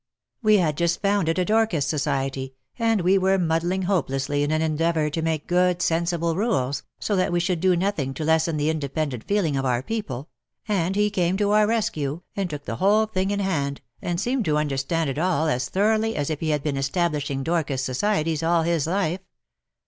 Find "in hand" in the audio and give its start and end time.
13.29-13.81